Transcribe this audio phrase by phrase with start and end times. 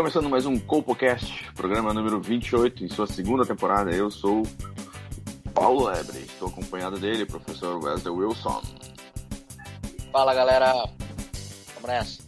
[0.00, 3.90] Começando mais um CopoCast, programa número 28, em sua segunda temporada.
[3.90, 4.44] Eu sou
[5.52, 8.62] Paulo Lebre, estou acompanhado dele, professor Wesley Wilson.
[10.10, 10.72] Fala galera,
[11.74, 12.22] vamos nessa.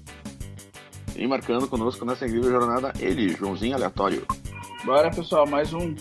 [1.17, 4.27] E marcando conosco nessa incrível jornada, ele, Joãozinho Aleatório.
[4.85, 5.95] Bora pessoal, mais um.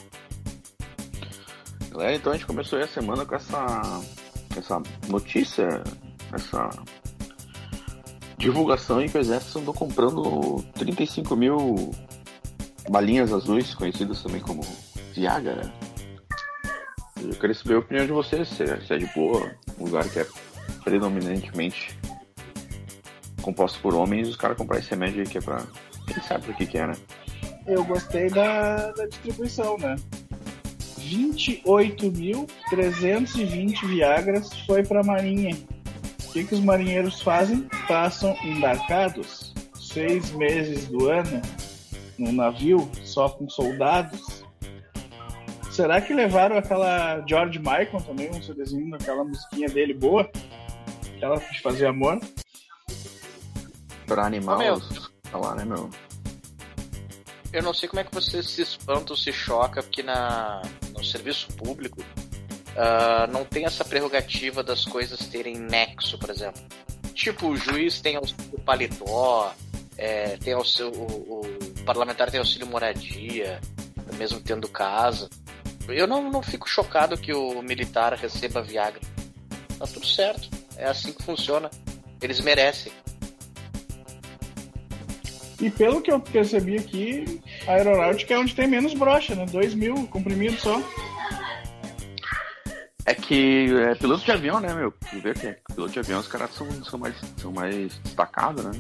[1.89, 4.01] Galera, então a gente começou a semana com essa,
[4.57, 5.81] essa notícia,
[6.33, 6.69] essa
[8.41, 11.91] divulgação em que o exército andou comprando 35 mil
[12.89, 14.61] balinhas azuis, conhecidas também como
[15.13, 15.71] Viagra.
[17.21, 20.09] Eu queria saber a opinião de vocês, se é, se é de boa, um lugar
[20.09, 20.27] que é
[20.83, 21.97] predominantemente
[23.43, 25.61] composto por homens, os caras comprar esse remédio aí que é pra.
[26.07, 26.95] Quem sabe por que que é, né?
[27.67, 29.95] Eu gostei da, da distribuição, né?
[30.99, 35.55] 28.320 Viagras foi pra Marinha.
[36.31, 37.67] O que, que os marinheiros fazem?
[37.89, 41.41] Passam embarcados seis meses do ano
[42.17, 44.41] num navio só com soldados.
[45.69, 50.31] Será que levaram aquela George Michael também, um CDzinho, aquela musiquinha dele boa?
[51.17, 52.17] Aquela de fazer amor?
[54.05, 54.73] Pra animar Ô, meu.
[54.75, 55.11] os.
[55.29, 55.89] Tá lá, né, meu?
[57.51, 60.61] Eu não sei como é que você se espanta ou se choca, porque na,
[60.95, 62.01] no serviço público
[62.75, 66.61] ah, não tem essa prerrogativa das coisas terem nexo, por exemplo.
[67.13, 69.53] Tipo, o juiz tem auxílio paletó,
[69.97, 73.59] é, tem o, seu, o, o parlamentar tem auxílio moradia,
[74.17, 75.29] mesmo tendo casa.
[75.87, 79.01] Eu não, não fico chocado que o militar receba Viagra.
[79.77, 80.49] Tá tudo certo.
[80.77, 81.69] É assim que funciona.
[82.21, 82.91] Eles merecem.
[85.59, 89.45] E pelo que eu percebi aqui, a aeronáutica é onde tem menos brocha, né?
[89.45, 90.81] 2 mil comprimidos só.
[93.05, 94.93] É que é piloto de avião, né, meu?
[95.21, 98.71] Vê que piloto de avião os caras são, são, mais, são mais destacados, né?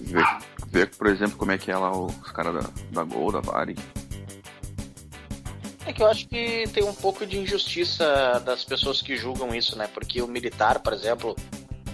[0.00, 0.22] Vê,
[0.68, 3.80] vê, por exemplo, como é que é lá os caras da, da Gol, da Varig.
[5.86, 9.76] É que eu acho que tem um pouco de injustiça das pessoas que julgam isso,
[9.76, 9.88] né?
[9.92, 11.34] Porque o militar, por exemplo,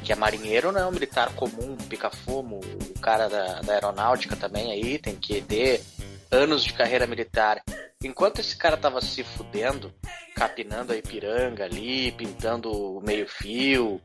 [0.03, 2.61] que é marinheiro, não é um militar comum, pica-fumo,
[2.95, 5.83] o cara da, da aeronáutica também aí, tem que ter
[6.31, 7.63] anos de carreira militar.
[8.03, 9.93] Enquanto esse cara tava se fudendo,
[10.37, 14.01] capinando a Ipiranga ali, pintando o meio-fio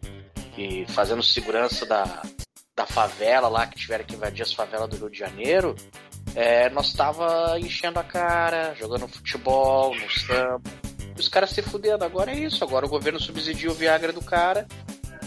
[0.57, 2.23] e fazendo segurança da,
[2.75, 5.75] da favela lá, que tiveram que invadir as favelas do Rio de Janeiro,
[6.33, 10.01] é, nós tava enchendo a cara, jogando futebol, no.
[11.15, 12.05] E Os caras se fudendo.
[12.05, 12.63] Agora é isso.
[12.63, 14.65] Agora o governo subsidia o Viagra do cara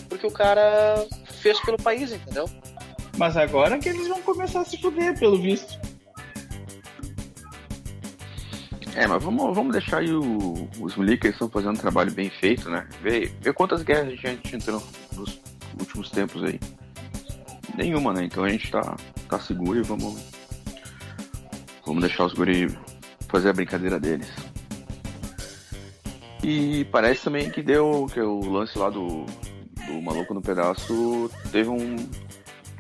[0.08, 1.06] porque o cara
[1.42, 2.48] fez pelo país, entendeu?
[3.16, 5.78] Mas agora que eles vão começar a se fuder, pelo visto.
[8.96, 12.70] É, mas vamos, vamos deixar aí o, os milicas estão fazendo um trabalho bem feito,
[12.70, 12.86] né?
[13.02, 14.80] Vê, vê quantas guerras a gente entrou
[15.16, 15.40] nos
[15.80, 16.60] últimos tempos aí.
[17.76, 18.24] Nenhuma, né?
[18.24, 18.96] Então a gente tá,
[19.28, 20.32] tá seguro e vamos.
[21.84, 22.68] Vamos deixar os guri
[23.28, 24.30] fazer a brincadeira deles.
[26.42, 29.26] E parece também que deu que o lance lá do,
[29.86, 31.96] do maluco no pedaço teve um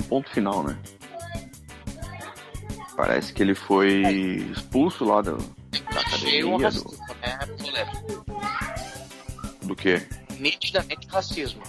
[0.08, 0.78] ponto final, né?
[2.96, 4.02] Parece que ele foi
[4.52, 5.38] expulso lá do,
[5.94, 8.24] da um academia, do, racismo, né, Toledo?
[9.62, 10.02] do quê?
[10.38, 11.62] Nitidamente racismo.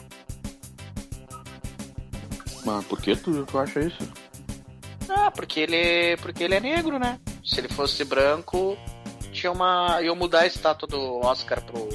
[2.66, 4.12] Mas por que tu, tu acha isso?
[5.08, 7.20] Ah, porque ele, porque ele é negro, né?
[7.44, 8.76] Se ele fosse branco,
[9.32, 10.02] tinha uma.
[10.02, 11.88] iam mudar a estátua do Oscar pro,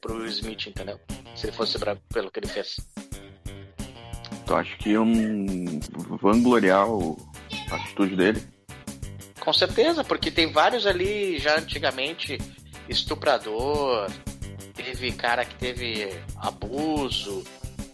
[0.00, 1.00] pro Will Smith, entendeu?
[1.34, 2.76] Se ele fosse branco, pelo que ele fez.
[4.46, 5.12] Tu acha que iam
[6.20, 7.16] vangloriar o,
[7.70, 8.51] a atitude dele?
[9.42, 12.38] Com certeza, porque tem vários ali já antigamente
[12.88, 14.08] estuprador,
[14.72, 17.42] teve cara que teve abuso,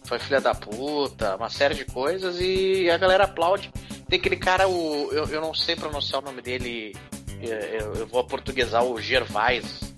[0.03, 3.71] foi filha da puta, uma série de coisas e a galera aplaude.
[4.07, 6.95] Tem aquele cara, o, eu, eu não sei pronunciar o nome dele,
[7.41, 9.91] é, eu, eu vou portuguesar o Gervais,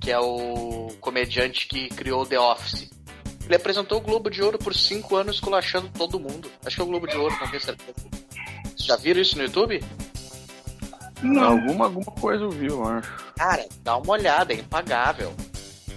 [0.00, 2.88] que é o comediante que criou The Office.
[3.44, 6.50] Ele apresentou o Globo de Ouro por cinco anos esculachando todo mundo.
[6.64, 8.08] Acho que é o Globo de Ouro, não tenho certeza.
[8.74, 9.82] Já viram isso no YouTube?
[11.22, 11.52] Não.
[11.52, 13.12] Alguma, alguma coisa eu vi, eu acho.
[13.36, 15.34] Cara, dá uma olhada, é impagável.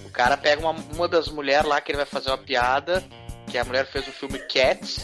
[0.04, 3.02] O cara pega uma, uma das mulheres lá que ele vai fazer uma piada,
[3.46, 4.98] que a mulher fez o filme Cats,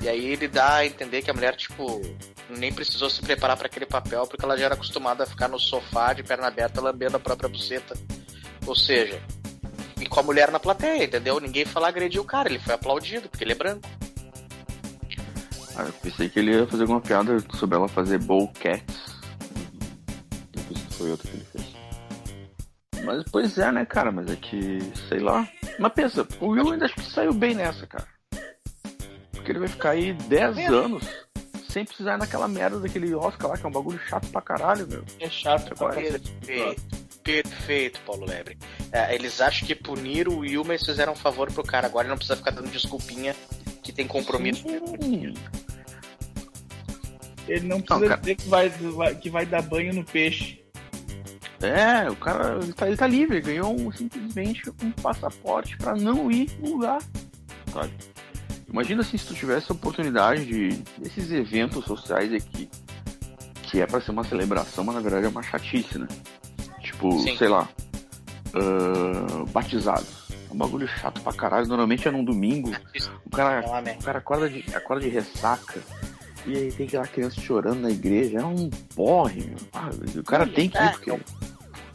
[0.00, 2.00] E aí ele dá a entender que a mulher, tipo,
[2.48, 5.58] nem precisou se preparar para aquele papel porque ela já era acostumada a ficar no
[5.58, 7.94] sofá de perna aberta lambendo a própria buceta.
[8.66, 9.20] Ou seja,
[10.00, 11.40] e com a mulher na plateia, entendeu?
[11.40, 13.88] Ninguém foi lá agredir o cara, ele foi aplaudido porque ele é branco.
[15.76, 18.97] Ah, eu pensei que ele ia fazer alguma piada sobre ela fazer bowl cats.
[20.98, 21.66] Foi outra que ele fez.
[23.04, 24.10] Mas pois é, né, cara?
[24.12, 24.78] Mas é que,
[25.08, 25.48] sei lá.
[25.78, 28.06] Mas pensa, o Will ainda acho que saiu bem nessa, cara.
[29.32, 31.04] Porque ele vai ficar aí 10 anos
[31.70, 34.86] sem precisar ir naquela merda daquele Oscar lá, que é um bagulho chato pra caralho,
[34.88, 35.04] meu.
[35.20, 36.32] É chato pra Agora- cacete.
[36.44, 36.82] Perfeito,
[37.22, 38.58] perfeito, Paulo Lebre.
[38.90, 41.86] É, eles acham que punir o Will, mas fizeram um favor pro cara.
[41.86, 43.34] Agora ele não precisa ficar dando desculpinha
[43.82, 44.64] que tem compromisso.
[45.00, 45.34] Sim.
[47.46, 50.57] Ele não precisa Não, dizer que vai- que vai dar banho no peixe.
[51.60, 55.94] É, o cara ele tá, ele tá livre, ele ganhou um- simplesmente um passaporte pra
[55.96, 56.98] não ir no lugar.
[57.72, 57.92] Sabe?
[58.68, 60.68] Imagina assim, se tu tivesse a oportunidade de
[60.98, 62.68] desses eventos sociais aqui,
[63.62, 66.06] que é pra ser uma celebração, mas na verdade é uma chatice, né?
[66.80, 67.36] Tipo, Sim.
[67.36, 67.68] sei lá,
[68.54, 70.28] ah, batizados.
[70.50, 71.66] É um bagulho chato pra caralho.
[71.66, 72.70] Normalmente é num domingo,
[73.26, 73.96] o cara, Não, amém.
[73.96, 75.80] o cara acorda de, acorda de ressaca.
[76.46, 78.38] E aí tem aquela criança chorando na igreja.
[78.38, 79.56] É um porre, meu.
[79.74, 81.10] Ah, o cara tem que ir, É, porque.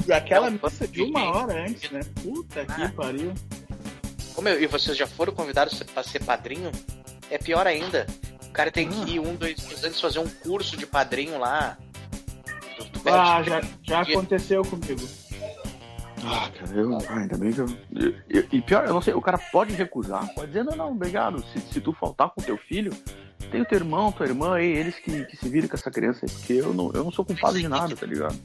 [0.07, 2.01] E aquela Não, missa de uma hora antes, né?
[2.21, 2.91] Puta que Ah.
[2.95, 3.33] pariu.
[4.35, 6.71] Ô, meu, e vocês já foram convidados pra ser padrinho?
[7.29, 8.05] É pior ainda.
[8.47, 8.91] O cara tem Ah.
[9.05, 11.77] que ir um, dois dias antes fazer um curso de padrinho lá.
[12.77, 15.07] Do- do Ah, já, já aconteceu comigo.
[16.25, 16.97] Ah, cara, eu.
[17.09, 17.65] ah, ainda bem que eu,
[17.95, 20.91] eu- eu- E pior, eu não sei, o cara pode recusar, pode dizer, não, não,
[20.91, 21.43] obrigado.
[21.51, 22.91] Se, se tu faltar com teu filho,
[23.51, 26.25] tem o teu irmão, tua irmã aí, eles que, que se virem com essa criança
[26.25, 28.39] aí, porque eu não, eu não sou culpado de nada, tá ligado?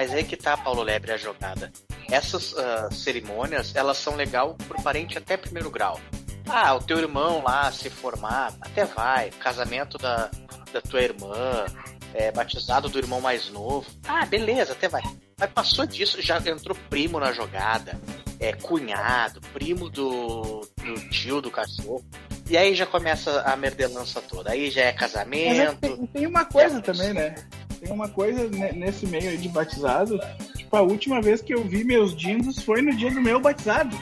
[0.00, 1.70] Mas aí que tá, Paulo Lebre, a jogada.
[2.10, 6.00] Essas ah, cerimônias, elas são legal pro parente até primeiro grau.
[6.48, 9.28] Ah, o teu irmão lá se formar, até vai.
[9.32, 10.30] Casamento da,
[10.72, 11.66] da tua irmã,
[12.14, 13.84] é, batizado do irmão mais novo.
[14.08, 15.02] Ah, beleza, até vai.
[15.38, 18.00] Mas passou disso, já entrou primo na jogada,
[18.40, 22.02] é, cunhado, primo do, do tio do cachorro.
[22.48, 24.50] E aí já começa a merdelança toda.
[24.52, 25.78] Aí já é Mas é casamento.
[25.78, 26.80] tem, tem uma coisa É.
[26.80, 27.34] também, né?
[27.80, 30.18] Tem uma coisa ne- nesse meio aí de batizado.
[30.56, 33.96] Tipo, a última vez que eu vi meus dindos foi no dia do meu batizado.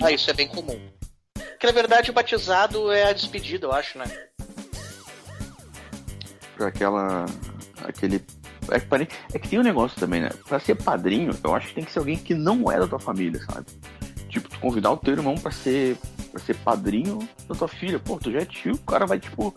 [0.00, 0.78] Ah, isso é bem comum.
[1.34, 4.04] Porque na verdade o batizado é a despedida, eu acho, né?
[6.56, 7.26] Pra aquela.
[7.82, 8.22] aquele.
[8.70, 10.30] É que, pare- é que tem um negócio também, né?
[10.48, 12.98] Pra ser padrinho, eu acho que tem que ser alguém que não é da tua
[12.98, 13.66] família, sabe?
[14.28, 15.96] Tipo, tu convidar o teu irmão pra ser,
[16.32, 17.18] pra ser padrinho
[17.48, 17.98] da tua filha.
[17.98, 19.52] Pô, tu já é tio, o cara vai, tipo,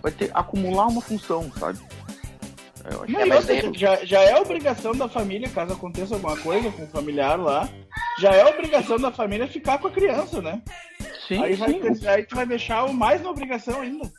[0.00, 1.78] vai ter acumular uma função, sabe?
[2.90, 6.70] Eu acho Não, que outra, já, já é obrigação da família, caso aconteça alguma coisa
[6.72, 7.68] com o familiar lá,
[8.18, 10.60] já é obrigação da família ficar com a criança, né?
[11.28, 11.80] sim, aí, vai, sim.
[11.80, 14.10] ter- aí tu vai deixar o mais na obrigação ainda.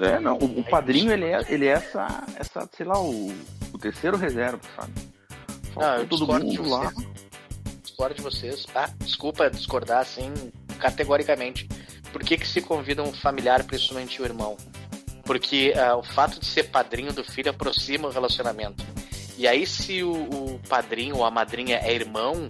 [0.00, 3.32] É, não, o, o padrinho, ele é, ele é essa, essa, sei lá, o,
[3.72, 4.92] o terceiro reserva, sabe?
[5.72, 6.90] Faltou Ah, eu todo discordo de mundo lá.
[6.90, 7.08] vocês.
[7.82, 8.66] Discordo de vocês.
[8.74, 10.32] Ah, desculpa discordar assim,
[10.78, 11.68] categoricamente.
[12.12, 14.56] Por que, que se convida um familiar, principalmente o irmão?
[15.28, 18.82] Porque ah, o fato de ser padrinho do filho aproxima o relacionamento.
[19.36, 22.48] E aí, se o, o padrinho ou a madrinha é irmão,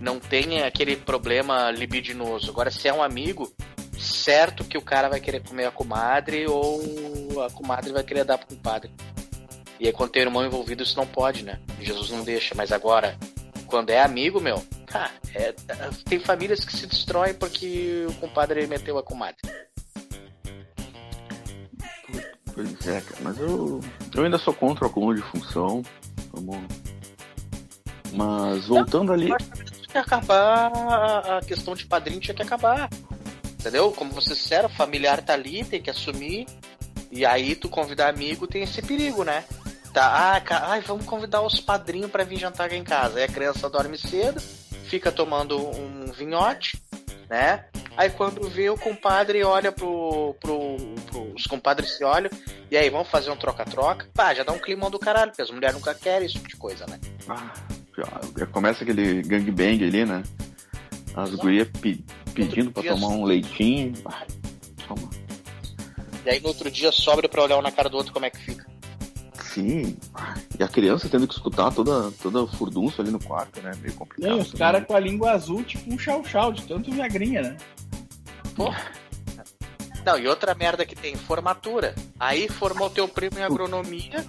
[0.00, 2.50] não tem aquele problema libidinoso.
[2.50, 3.52] Agora, se é um amigo,
[3.98, 6.80] certo que o cara vai querer comer a comadre ou
[7.44, 8.90] a comadre vai querer dar pro compadre.
[9.78, 11.60] E aí, quando tem irmão envolvido, isso não pode, né?
[11.82, 12.54] Jesus não deixa.
[12.54, 13.14] Mas agora,
[13.66, 15.52] quando é amigo, meu, cara, é-
[16.08, 19.36] tem famílias que se destroem porque o compadre meteu a comadre.
[22.86, 23.80] É, cara, mas eu,
[24.14, 25.82] eu ainda sou contra o acúmulo de função.
[26.32, 26.58] Vamos.
[28.12, 29.32] Mas voltando ali.
[29.32, 32.88] Acho que tinha que acabar a- questão de padrinho tinha que acabar.
[33.58, 33.92] Entendeu?
[33.92, 36.46] Como vocês disseram, o familiar tá ali, tem que assumir.
[37.10, 39.44] E aí tu convidar amigo tem esse perigo, né?
[39.92, 43.18] Tá, ah, ca- ai, vamos convidar os padrinhos pra vir jantar aqui em casa.
[43.18, 46.80] Aí a criança dorme cedo, fica tomando um vinhote,
[47.28, 47.64] né?
[47.96, 50.76] Aí quando vê o compadre olha pro, pro-
[51.40, 52.30] Os compadres se olham,
[52.70, 54.06] e aí, vamos fazer um troca-troca?
[54.12, 56.56] Pá, já dá um climão do caralho, porque as mulheres nunca querem esse tipo de
[56.56, 57.00] coisa, né?
[57.26, 57.50] Ah,
[57.96, 60.22] já- começa aquele gangbang ali, né?
[61.16, 62.04] As gurias pe-
[62.34, 63.94] pedindo pra tomar um leitinho.
[64.04, 64.26] Ah,
[64.86, 65.08] toma.
[66.26, 68.30] E aí no outro dia sobra pra olhar um na cara do outro como é
[68.30, 68.66] que fica.
[69.42, 69.96] Sim.
[70.58, 73.72] E a criança tendo que escutar toda, toda furdunço ali no quarto, né?
[73.80, 74.34] Meio complicado.
[74.34, 77.56] aí, os caras com a língua azul, tipo um chau-chau, de tanto viagrinha, né?
[80.04, 81.94] Não, e outra merda que tem, formatura.
[82.18, 84.24] Aí formou teu primo em agronomia,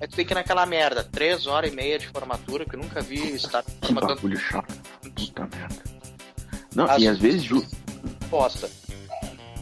[0.00, 2.80] aí tu tem que ir naquela merda, três horas e meia de formatura, que eu
[2.80, 4.74] nunca vi estar Que formatando bagulho chato.
[5.14, 5.82] Puta merda.
[6.74, 7.42] Não, As- e às vezes.
[7.42, 7.64] Ju...
[8.30, 8.70] bosta.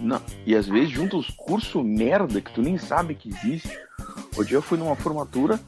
[0.01, 3.79] Não, E às vezes junta os cursos merda que tu nem sabe que existe.
[4.37, 5.61] O dia eu fui numa formatura,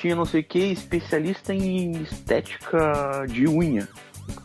[0.00, 3.88] tinha não sei o que, especialista em estética de unha.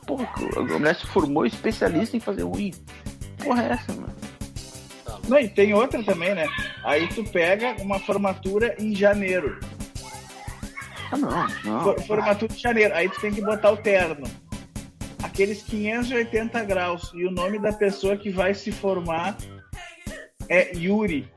[0.08, 2.72] Porra, a mulher se formou especialista em fazer unha.
[3.44, 4.16] Porra é essa, mano?
[5.28, 6.48] Não, e tem outra também, né?
[6.84, 9.60] Aí tu pega uma formatura em janeiro.
[11.12, 11.84] Ah, não, não.
[11.84, 12.94] For- formatura em janeiro.
[12.96, 14.26] Aí tu tem que botar o terno.
[15.24, 17.12] Aqueles 580 graus.
[17.14, 19.36] E o nome da pessoa que vai se formar
[20.50, 21.28] é Yuri.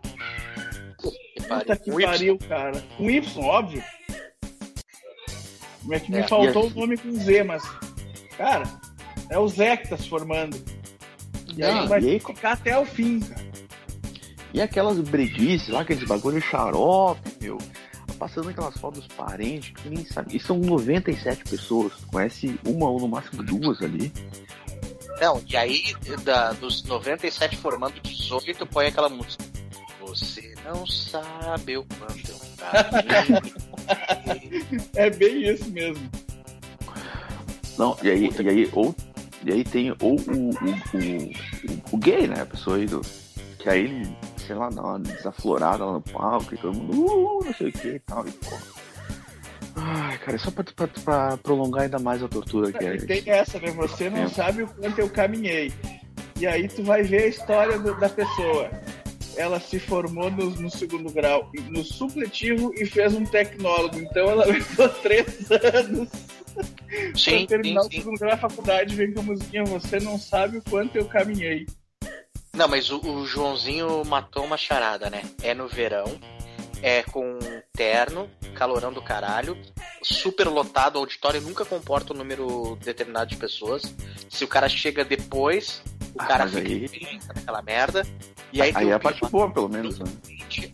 [1.48, 2.04] Puta que Um Y.
[2.10, 2.82] pariu, cara.
[2.98, 3.82] Com Y, óbvio.
[5.80, 7.62] Como é que me É, faltou o nome com Z, mas.
[8.36, 8.64] Cara,
[9.30, 10.62] é o Zé que tá se formando.
[11.56, 13.47] E aí vai e aí- ficar até o fim, cara.
[14.52, 17.58] E aquelas breguices lá, aqueles bagulho xarope, meu.
[18.18, 20.36] Passando aquelas fotos dos parentes, que nem sabe.
[20.36, 21.92] E são 97 pessoas.
[22.10, 24.12] Conhece uma ou no máximo duas ali.
[25.20, 29.44] Não, e aí, da, dos 97 formando 18, tu põe aquela música.
[30.00, 32.38] Você não sabe o quanto eu.
[34.94, 36.10] É bem isso mesmo.
[37.78, 38.94] Não, e aí, e aí, ou,
[39.46, 42.42] e aí tem ou o, o, o, o, o gay, né?
[42.42, 43.00] A pessoa aí do.
[43.58, 44.16] Que aí ele,
[44.48, 47.72] sei lá, dá uma desaflorada lá no palco e todo mundo, uh, não sei o
[47.72, 48.26] que e tal.
[48.26, 48.56] E, pô.
[49.76, 53.06] Ai, cara, é só pra, pra, pra prolongar ainda mais a tortura que é E
[53.06, 53.30] tem isso.
[53.30, 53.70] essa, né?
[53.72, 54.28] Você não É.
[54.28, 55.72] sabe o quanto eu caminhei.
[56.40, 58.70] E aí tu vai ver a história do- da pessoa.
[59.36, 63.98] Ela se formou no, no segundo grau, no supletivo e fez um tecnólogo.
[64.00, 66.08] Então ela levou três anos
[67.14, 67.98] Sim, pra terminar sim, o sim.
[68.00, 68.96] segundo grau da faculdade.
[68.96, 71.66] Vem com a musiquinha, você não sabe o quanto eu caminhei.
[72.58, 75.22] Não, mas o, o Joãozinho matou uma charada, né?
[75.42, 76.18] É no verão,
[76.82, 77.38] é com
[77.72, 79.56] terno, calorão do caralho,
[80.02, 83.82] super lotado, o auditório nunca comporta um número determinado de pessoas.
[84.28, 85.80] Se o cara chega depois,
[86.16, 88.04] o Ah, cara fica aí- naquela merda.
[88.52, 90.06] E aí, Aí é a parte boa, pelo menos, né?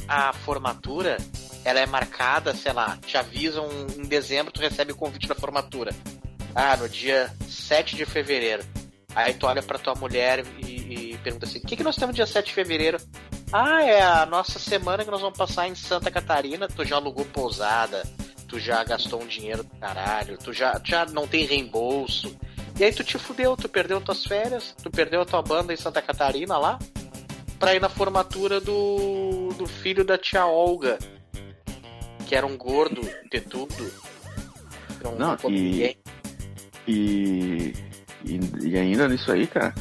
[0.08, 1.18] a formatura,
[1.64, 5.92] ela é marcada, sei lá, te avisam em dezembro, tu recebe o convite da formatura.
[6.54, 8.64] Ah, no dia 7 de fevereiro.
[9.14, 12.14] Aí tu olha pra tua mulher e, e pergunta assim: o que, que nós temos
[12.14, 12.98] dia 7 de fevereiro?
[13.52, 16.68] Ah, é a nossa semana que nós vamos passar em Santa Catarina.
[16.68, 18.02] Tu já alugou pousada,
[18.48, 22.36] tu já gastou um dinheiro do caralho, tu já, já não tem reembolso.
[22.78, 25.76] E aí tu te fudeu, tu perdeu tuas férias, tu perdeu a tua banda em
[25.76, 26.78] Santa Catarina lá,
[27.58, 30.98] pra ir na formatura do, do filho da tia Olga,
[32.26, 33.00] que era um gordo,
[33.30, 33.92] tetudo.
[35.00, 35.36] que Não.
[36.88, 37.72] E,
[38.24, 39.72] e, e ainda nisso aí, cara,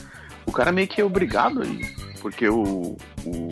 [0.46, 1.82] o cara meio que é obrigado aí.
[2.22, 2.96] Porque o,
[3.26, 3.50] o,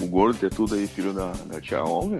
[0.00, 2.18] o gordo ter tudo aí, filho da, da tia Olga,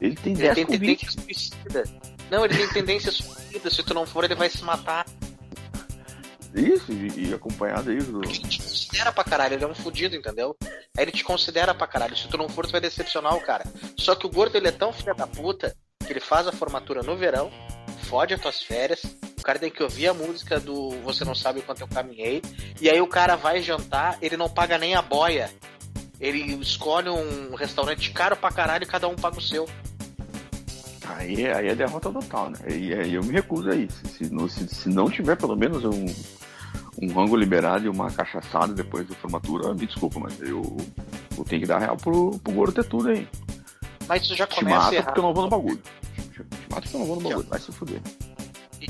[0.00, 1.14] ele tem Ele 10 tem convites.
[1.14, 1.84] tendência suicida.
[2.30, 3.70] Não, ele tem tendência suicida.
[3.70, 5.04] Se tu não for, ele vai se matar.
[6.54, 8.24] Isso, e, e acompanhado aí do.
[8.24, 10.56] Ele te considera pra caralho, ele é um fudido, entendeu?
[10.96, 12.16] Aí ele te considera pra caralho.
[12.16, 13.64] Se tu não for, tu vai decepcionar o cara.
[13.98, 17.02] Só que o gordo, ele é tão filho da puta que ele faz a formatura
[17.02, 17.50] no verão,
[18.04, 19.02] fode as tuas férias.
[19.46, 22.42] O cara tem que ouvir a música do Você Não Sabe o Quanto Eu Caminhei.
[22.80, 25.48] E aí o cara vai jantar, ele não paga nem a boia.
[26.18, 29.68] Ele escolhe um restaurante caro pra caralho e cada um paga o seu.
[31.04, 32.58] Aí, aí é derrota total, né?
[32.64, 34.02] Aí, aí eu me recuso a isso.
[34.08, 36.04] Se, não- se, se não tiver pelo menos um,
[37.00, 40.76] um rango liberado e uma cachaçada depois da formatura, me desculpa, mas eu,
[41.38, 43.28] eu tenho que dar real pro, pro gordo ter tudo aí.
[44.08, 45.04] Mas isso já Te começa mata errado.
[45.06, 45.80] porque eu não vou no bagulho.
[46.32, 48.00] Te mata porque eu não vou no bagulho, vai se fuder.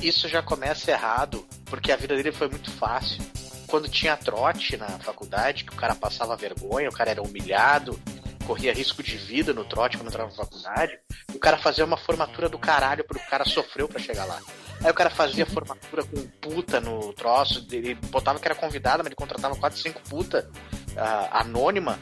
[0.02, 3.22] Isso já começa errado, porque a vida dele foi muito fácil.
[3.66, 7.98] Quando tinha trote na faculdade, que o cara passava vergonha, o cara era humilhado,
[8.46, 10.96] corria risco de vida no trote quando entrava na faculdade,
[11.34, 14.40] o cara fazia uma formatura do caralho porque o cara sofreu pra chegar lá.
[14.82, 19.06] Aí o cara fazia formatura com puta no troço, ele botava que era convidado, mas
[19.06, 20.48] ele contratava 4, 5 puta
[20.96, 21.98] ah, anônima,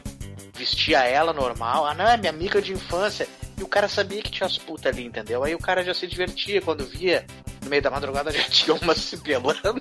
[0.55, 3.27] vestia ela normal, ah não, é minha amiga de infância.
[3.57, 5.45] E o cara sabia que tinha as putas ali, entendeu?
[5.45, 7.25] Aí o cara já se divertia quando via
[7.65, 9.81] no meio da madrugada já tinha uma se pelando.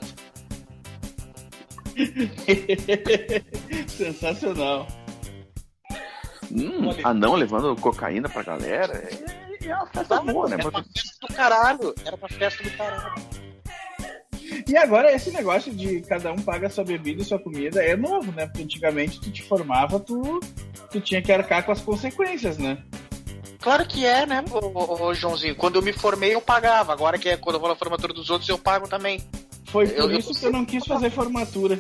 [3.88, 4.88] Sensacional.
[6.52, 7.08] Hum, Olha.
[7.08, 8.94] anão levando cocaína pra galera.
[9.62, 10.58] É, é uma festa boa, né?
[10.60, 11.96] Era uma festa do caralho.
[12.06, 13.44] Era uma festa do caralho.
[14.68, 18.32] E agora esse negócio de cada um paga sua bebida e sua comida é novo,
[18.32, 18.46] né?
[18.46, 20.40] Porque antigamente tu te formava, tu,
[20.92, 22.78] tu tinha que arcar com as consequências, né?
[23.64, 25.56] Claro que é, né, ô, ô, ô, Joãozinho?
[25.56, 26.92] Quando eu me formei, eu pagava.
[26.92, 29.24] Agora que é quando eu vou na formatura dos outros, eu pago também.
[29.68, 31.80] Foi Eu- por eu- isso que eu não quis fazer formatura.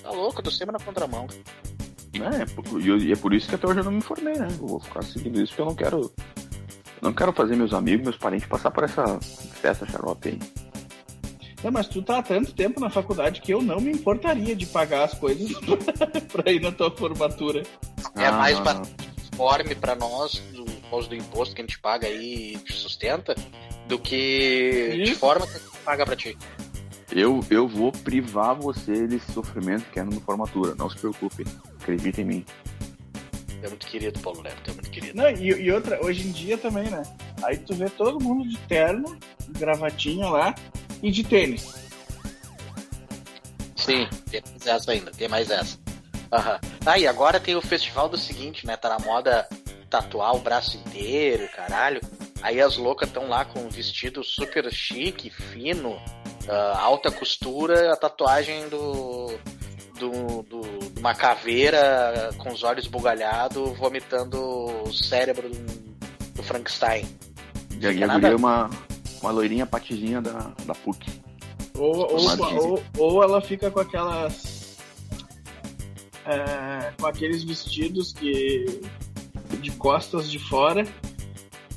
[0.00, 0.38] Tá louco?
[0.38, 1.26] Eu tô sempre na contramão.
[2.14, 4.46] É, por- e eu- é por isso que até hoje eu não me formei, né?
[4.60, 6.00] Eu vou ficar seguindo isso porque eu não quero.
[6.02, 6.12] eu
[7.02, 9.18] Não quero fazer meus amigos, meus parentes passar por essa
[9.60, 10.38] festa xarope aí.
[11.64, 14.66] Não, mas tu tá há tanto tempo na faculdade que eu não me importaria de
[14.66, 15.50] pagar as coisas
[16.32, 17.62] pra ir na tua formatura.
[18.16, 18.82] É Ah, mais não, pra-
[19.40, 19.46] não.
[19.46, 23.34] Informe pra nós, do nós do imposto que a gente paga aí e te sustenta,
[23.86, 25.20] do que de Isso.
[25.20, 26.36] forma que a gente paga pra ti.
[27.12, 30.74] Eu, eu vou privar você desse sofrimento que é no formatura.
[30.76, 31.44] Não se preocupe.
[31.80, 32.44] Acredita em mim.
[33.62, 35.16] É muito querido, Paulo Neto, é muito querido.
[35.16, 37.02] Não, e, e outra, hoje em dia também, né?
[37.42, 39.18] Aí tu vê todo mundo de terno,
[39.50, 40.54] gravatinha lá
[41.02, 41.74] e de tênis.
[43.76, 45.78] Sim, tem mais essa ainda, tem mais essa.
[46.32, 46.60] Aham.
[46.86, 48.76] Ah, e agora tem o festival do seguinte, né?
[48.76, 49.48] Tá na moda
[49.88, 52.00] tatuar o braço inteiro, caralho.
[52.42, 56.00] Aí as loucas estão lá com um vestido super chique, fino,
[56.48, 59.36] ah, alta costura, a tatuagem do,
[59.98, 64.38] do, do- de uma caveira com os olhos bugalhados, vomitando
[64.84, 65.58] o cérebro do,
[66.34, 67.04] do Frankenstein.
[67.78, 68.70] E aí eu nada- virei uma,
[69.20, 71.20] uma loirinha patizinha da, da PUC.
[71.76, 72.18] Ou, ou,
[72.58, 74.59] ou, ou ela fica com aquelas.
[76.30, 78.80] É, com aqueles vestidos que.
[79.60, 80.86] de costas de fora.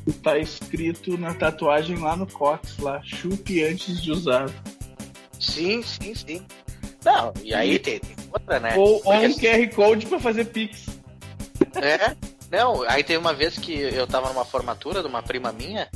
[0.05, 4.49] E tá escrito na tatuagem lá no cox, lá, chupe antes de usar.
[5.39, 6.45] Sim, sim, sim.
[7.05, 8.75] Não, e aí tem, tem outra, né?
[8.75, 10.87] Ou, ou um QR Code pra fazer Pix.
[11.75, 12.15] É,
[12.51, 15.89] não, aí teve uma vez que eu tava numa formatura de uma prima minha,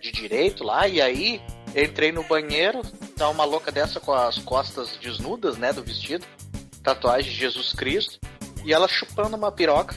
[0.00, 1.40] de direito lá, e aí
[1.74, 2.80] entrei no banheiro,
[3.16, 6.24] tá uma louca dessa com as costas desnudas, né, do vestido,
[6.86, 8.18] tatuagem de Jesus Cristo,
[8.64, 9.94] e ela chupando uma piroca,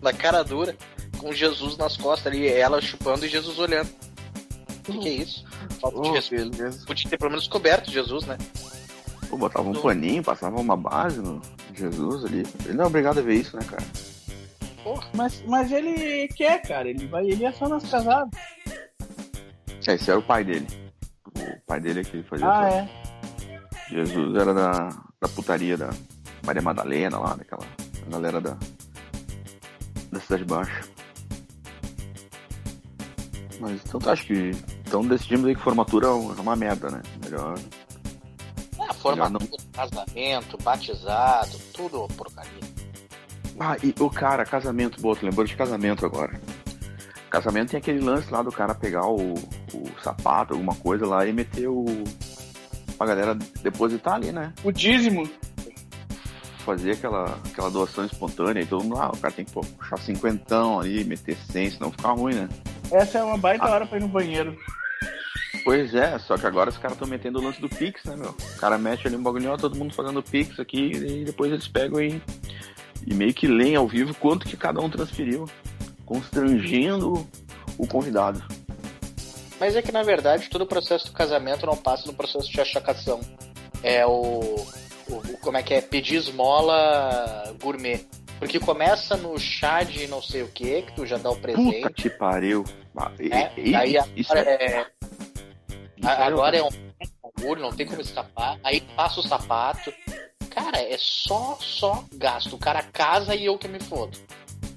[0.00, 0.76] na cara dura,
[1.18, 3.88] com Jesus nas costas ali, ela chupando e Jesus olhando.
[3.90, 5.44] O que, que é isso?
[5.80, 6.50] Falta de Oh, respeito.
[6.56, 6.86] beleza.
[6.86, 8.38] Podia ter pelo menos coberto Jesus, né?
[9.28, 9.82] Pô, botava um Não.
[9.82, 11.42] paninho, passava uma base no
[11.74, 12.44] Jesus ali.
[12.64, 13.82] Ele não é obrigado a ver isso, né, cara?
[14.84, 15.08] Porra.
[15.14, 16.88] Mas, mas ele quer, cara.
[16.88, 18.30] Ele vai, ele é só nas casadas.
[19.88, 20.66] É, esse era o pai dele.
[21.34, 23.88] O pai dele é que fazia Ah, essa- é.
[23.90, 24.88] Jesus era da,
[25.20, 25.90] da putaria da
[26.44, 27.66] Maria Madalena lá, daquela
[28.08, 28.56] galera da,
[30.12, 30.88] da Cidade Baixa.
[33.60, 34.50] Mas então tu acha que.
[34.86, 37.02] Então decidimos aí que formatura é uma merda, né?
[37.24, 37.58] Melhor.
[38.78, 42.60] Ah, formatura, casamento, batizado, tudo porcaria.
[43.58, 46.38] Ah, e o cara, casamento, boa, tu lembrou de casamento agora.
[47.30, 51.32] Casamento tem aquele lance lá do cara pegar o, o sapato, alguma coisa lá e
[51.32, 51.86] meter o.
[52.96, 54.52] pra galera depositar ali, né?
[54.64, 55.28] O dízimo.
[56.64, 59.98] fazer aquela, aquela doação espontânea e todo mundo, ah, o cara tem que pô, puxar
[59.98, 62.48] cinquentão ali, meter 100, senão fica ruim, né?
[62.90, 64.56] Essa é uma baita hora pra ir no banheiro.
[65.64, 68.30] Pois é, só que agora os caras estão metendo o lance do Pix, né, meu?
[68.30, 71.66] O cara mete ali um bagulho, ó, todo mundo fazendo Pix aqui, e depois eles
[71.66, 72.22] pegam e,
[73.04, 75.44] e meio que leem ao vivo quanto que cada um transferiu,
[76.04, 77.26] constrangendo
[77.76, 78.42] o convidado.
[79.58, 82.60] Mas é que na verdade todo o processo do casamento não passa no processo de
[82.60, 83.20] achacação.
[83.82, 84.40] É o,
[85.08, 88.06] o- como é que é pedir esmola gourmet.
[88.38, 91.42] Porque começa no chá de não sei o que, que tu já dá o Puta
[91.52, 91.88] presente.
[91.94, 92.64] que pariu.
[92.94, 93.50] Ah, e- né?
[94.28, 94.86] agora é- é,
[96.02, 96.68] é- agora é um
[97.22, 98.58] bagulho, não tem como escapar.
[98.62, 99.90] Aí passa o sapato.
[100.50, 102.56] Cara, é só, só gasto.
[102.56, 104.18] O cara casa e eu que me fodo.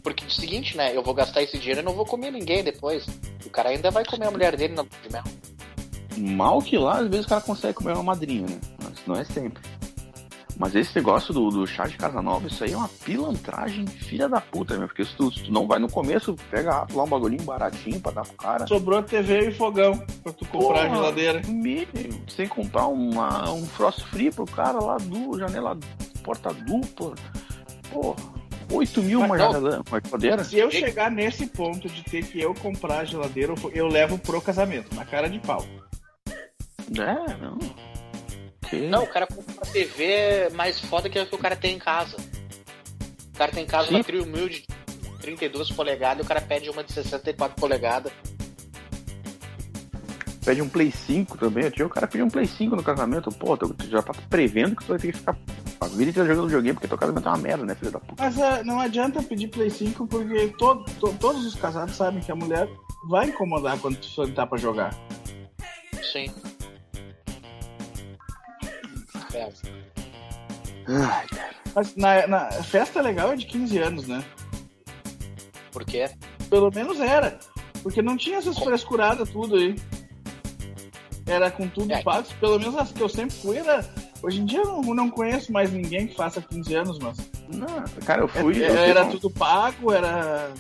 [0.09, 0.95] Porque é o seguinte, né?
[0.95, 3.05] Eu vou gastar esse dinheiro e não vou comer ninguém depois.
[3.45, 5.23] O cara ainda vai comer a mulher dele na lua de mel.
[6.35, 8.59] Mal que lá, às vezes o cara consegue comer uma madrinha, né?
[8.83, 9.61] Mas não é sempre.
[10.57, 14.27] Mas esse negócio do, do chá de casa nova, isso aí é uma pilantragem filha
[14.27, 14.87] da puta, meu.
[14.87, 18.11] Porque se tu, se tu não vai no começo, pega lá um bagulhinho baratinho pra
[18.11, 18.67] dar pro cara.
[18.67, 21.41] Sobrou TV e fogão pra tu comprar a Porra, geladeira.
[21.47, 21.87] meu,
[22.27, 25.77] sem comprar uma, um frost free pro cara lá do janela
[26.23, 27.13] porta dupla.
[27.89, 28.38] Porra,
[28.71, 30.43] 8 mil Mas uma geladeira.
[30.43, 34.17] Se eu chegar nesse ponto de ter que eu comprar a geladeira, eu- eu levo
[34.17, 35.65] pro casamento, na cara de pau.
[36.91, 37.57] É, não.
[38.69, 38.87] Que...
[38.87, 41.79] Não, o cara compra uma TV mais foda que a que o cara tem em
[41.79, 42.15] casa.
[43.33, 43.95] O cara tem em casa Sim.
[43.95, 48.11] uma trio humilde de 32 polegadas e o cara pede uma de 64 polegadas.
[50.45, 51.65] Pede um Play 5 também.
[51.65, 53.29] Eu tinha o cara pediu um Play 5 no casamento.
[53.31, 55.37] Pô, tu já tá prevendo que tu vai ter que ficar
[55.81, 58.21] a vida inteira jogando videogame, porque teu casamento é uma merda, né, filho da puta?
[58.23, 62.31] Mas ah, não adianta pedir Play 5 porque to- to- todos os casados sabem que
[62.31, 62.67] a mulher
[63.09, 64.93] vai incomodar quando tu sentar pra jogar.
[66.11, 66.31] Sim.
[69.33, 69.49] É.
[70.87, 71.49] Ai, cara.
[71.75, 74.23] Mas na, na festa legal é de 15 anos, né?
[75.71, 76.09] Por quê?
[76.49, 77.39] Pelo menos era.
[77.83, 79.75] Porque não tinha essas frescuradas tudo aí.
[81.27, 82.01] Era com tudo É.
[82.01, 82.27] pago.
[82.39, 83.81] Pelo menos as que eu sempre fui era.
[84.21, 87.17] Hoje em dia eu não, não conheço mais ninguém que faça 15 anos, mas.
[87.47, 88.61] Não, cara, eu fui.
[88.63, 90.51] É- eu era fiquei- tudo pago, era.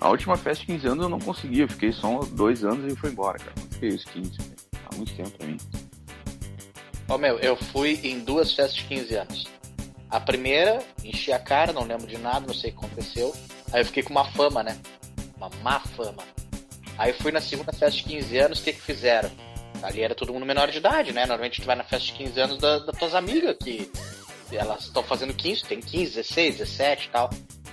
[0.00, 1.60] A última festa de 15 anos eu não consegui.
[1.60, 3.52] Eu fiquei só uns dois anos e fui embora, cara.
[3.58, 4.32] Não fiquei os 15.
[4.90, 5.56] Há muito tempo pra mim.
[7.08, 9.46] Ó, meu, eu fui em duas festas de 15 anos.
[10.10, 13.34] A primeira, enchi a cara, não lembro de nada, não sei o que aconteceu.
[13.72, 14.78] Aí eu fiquei com uma fama, né?
[15.36, 16.22] Uma má fama.
[16.96, 19.30] Aí fui na segunda festa de 15 anos, o que que fizeram?
[19.82, 21.20] Ali era todo mundo menor de idade, né?
[21.22, 23.90] Normalmente tu vai na festa de 15 anos das da tuas amigas, que
[24.52, 27.30] elas estão fazendo 15, tem 15, 16, 17 e tal.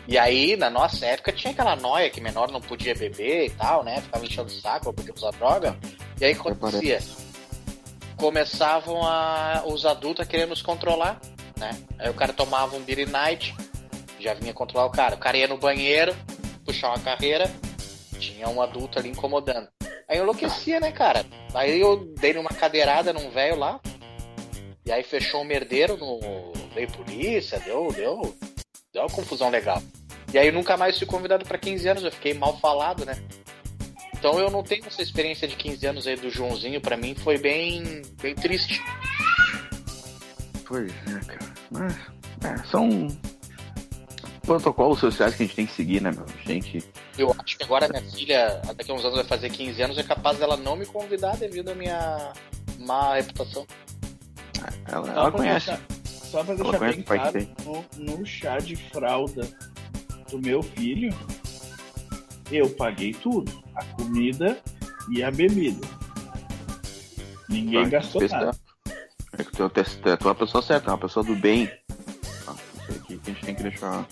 [0.07, 3.83] E aí, na nossa época, tinha aquela noia que menor não podia beber e tal,
[3.83, 4.01] né?
[4.01, 5.75] Ficava enchendo o saco, podia usar droga.
[6.19, 6.99] E aí acontecia?
[8.15, 11.19] Começavam a, os adultos a querer nos controlar,
[11.57, 11.71] né?
[11.97, 13.55] Aí o cara tomava um beer night,
[14.19, 15.15] já vinha controlar o cara.
[15.15, 16.15] O cara ia no banheiro,
[16.63, 17.51] puxar uma carreira,
[18.19, 19.67] tinha um adulto ali incomodando.
[20.07, 21.25] Aí eu enlouquecia, né, cara?
[21.53, 23.79] Aí eu dei numa cadeirada num velho lá,
[24.85, 26.53] e aí fechou um merdeiro, no...
[26.73, 28.35] veio polícia, deu, deu,
[28.93, 29.81] deu uma confusão legal.
[30.31, 33.15] E aí nunca mais fui convidado para 15 anos, eu fiquei mal falado, né?
[34.13, 37.37] Então eu não tenho essa experiência de 15 anos aí do Joãozinho, para mim foi
[37.37, 38.81] bem, bem triste.
[40.67, 41.53] Pois é, cara.
[41.71, 41.95] Mas,
[42.43, 43.07] é, são
[44.45, 46.25] protocolos sociais que a gente tem que seguir, né, meu?
[46.45, 46.83] Gente.
[47.17, 50.03] Eu acho que agora minha filha, daqui a uns anos vai fazer 15 anos, é
[50.03, 52.31] capaz dela não me convidar devido à minha
[52.79, 53.65] má reputação.
[54.87, 55.67] Ela, ela conhece.
[55.67, 59.47] deixar- Só pra deixar conhece bem o pai claro, no, no chá de fralda
[60.31, 61.13] do meu filho,
[62.51, 63.51] eu paguei tudo.
[63.75, 64.57] A comida
[65.11, 65.85] e a bebida.
[67.49, 68.53] Ninguém Tá, gastou nada.
[68.53, 68.59] certo.
[69.37, 71.67] É que tu é tu é uma pessoa certa, é uma pessoa do bem.
[71.67, 74.07] Tá, Isso aqui que a gente tem que deixar.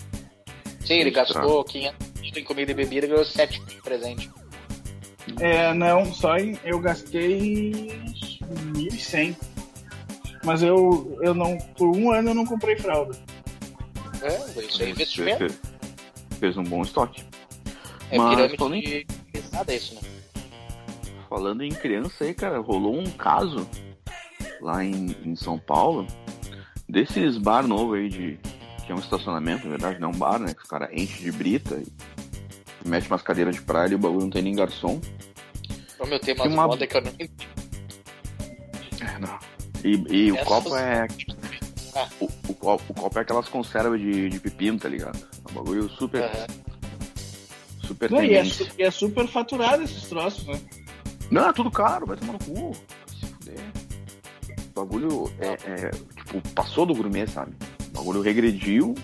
[0.86, 1.98] Sim, ele gastou 500
[2.36, 4.30] em comida e bebida e ganhou 7 de presente.
[5.39, 7.72] É, não, só em, eu gastei
[8.74, 9.36] 1.100.
[10.43, 13.17] Mas eu, eu não, por um ano eu não comprei fralda.
[14.22, 15.38] É, isso é investimento.
[15.39, 15.60] Fez,
[16.39, 17.24] fez um bom estoque.
[18.12, 20.02] É Mas, pirâmide falando em- de pesada isso, né?
[21.30, 23.67] Falando em criança aí, cara, rolou um caso
[24.62, 26.06] lá em, em São Paulo
[26.88, 28.39] desses bar novo aí de.
[28.86, 30.54] Que é um estacionamento, na verdade, não é um bar, né?
[30.54, 34.22] Que os caras enchem de brita e mete umas cadeiras de praia e o bagulho
[34.24, 35.00] não tem nem garçom.
[36.00, 37.32] O meu tem Que umas uma- modas que eu não entendo.
[39.02, 39.39] É, não.
[39.84, 41.08] E, e o copo é.
[41.96, 42.08] Ah.
[42.19, 45.17] O, o copo, o copo é aquelas conservas de, de pepino, tá ligado?
[45.17, 46.48] É um bagulho super, Aham.
[47.86, 48.43] super Não, e, é,
[48.78, 50.60] e é super faturado esses troços, né?
[51.30, 52.72] Não, é tudo caro, vai tomar no cu.
[52.74, 53.60] Vai se fuder.
[54.76, 57.54] O bagulho é, é, tipo, passou do gourmet, sabe?
[58.04, 58.96] O bagulho regrediu,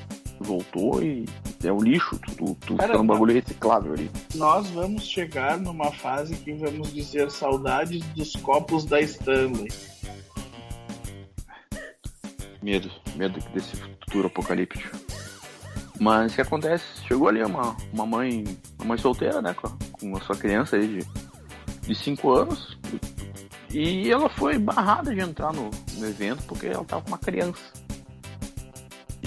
[0.42, 1.26] voltou e
[1.64, 2.20] é o lixo.
[2.20, 3.08] Tu, tu, tu Cara, num não.
[3.08, 4.12] bagulho reciclável ali.
[4.36, 9.70] Nós vamos chegar numa fase que vamos dizer saudades dos copos da Stanley.
[12.62, 14.98] Medo, medo desse futuro apocalíptico.
[15.98, 16.84] Mas o que acontece?
[17.08, 18.44] Chegou ali uma, uma mãe,
[18.80, 19.54] uma mãe solteira, né?
[19.54, 22.78] Com a, com a sua criança aí de, de 5 anos.
[23.72, 27.79] E ela foi barrada de entrar no, no evento porque ela tava com uma criança.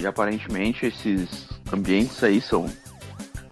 [0.02, 2.66] E aparentemente esses ambientes aí são,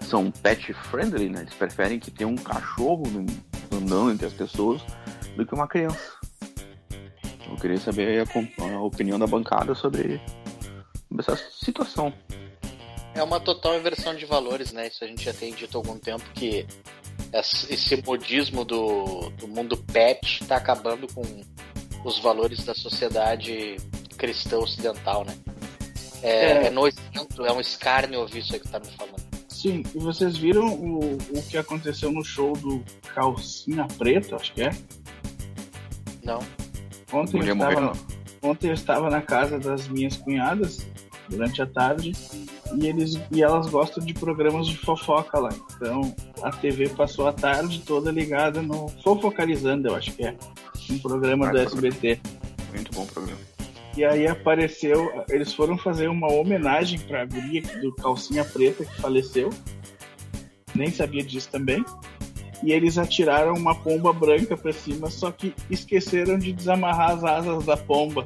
[0.01, 1.43] são pet friendly, né?
[1.43, 3.05] Eles preferem que tenha um cachorro
[3.73, 4.83] andando entre as pessoas
[5.37, 6.13] do que uma criança.
[7.49, 10.21] Eu queria saber a, a opinião da bancada sobre,
[11.09, 12.13] sobre essa situação.
[13.15, 14.89] É uma total inversão de valores, né?
[14.89, 16.67] Isso a gente já tem dito há algum tempo que
[17.33, 21.23] esse modismo do, do mundo pet está acabando com
[22.05, 23.77] os valores da sociedade
[24.17, 25.33] cristã ocidental, né?
[26.23, 26.67] É, É.
[26.67, 29.21] é nojento, é um escárnio ouvir isso aí que tá me falando.
[29.49, 32.83] Sim, e vocês viram o, o que aconteceu no show do
[33.15, 34.71] Calcinha Preta, acho que é?
[36.23, 36.39] Não.
[37.13, 37.93] Ontem eu, estava, morreu,
[38.43, 40.87] ontem eu estava na casa das minhas cunhadas
[41.29, 42.13] durante a tarde
[42.75, 45.51] e eles e elas gostam de programas de fofoca lá.
[45.77, 50.37] Então a TV passou a tarde toda ligada no Fofocalizando, eu acho que é.
[50.91, 51.59] Um programa Ah, do.
[51.59, 52.21] SBT.
[52.75, 53.50] Muito bom programa.
[54.01, 59.51] E aí apareceu, eles foram fazer uma homenagem pra guria do Calcinha Preta que faleceu.
[60.75, 61.85] Nem sabia disso também.
[62.63, 67.67] E eles atiraram uma pomba branca pra cima, só que esqueceram de desamarrar as asas
[67.67, 68.25] da pomba.